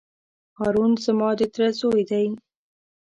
[0.59, 2.27] هارون زما د تره زوی دی.